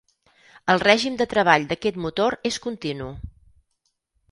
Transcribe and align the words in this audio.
El 0.73 0.81
règim 0.83 1.19
de 1.19 1.27
treball 1.35 1.67
d'aquest 1.73 2.01
motor 2.07 2.39
és 2.53 2.59
continu. 2.65 3.13